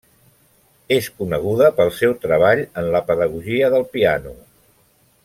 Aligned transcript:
És 0.95 1.09
coneguda 1.19 1.69
pel 1.81 1.93
seu 1.99 2.15
treball 2.25 2.65
en 2.83 2.91
la 2.97 3.05
pedagogia 3.11 3.73
del 3.77 3.87
piano. 3.97 4.35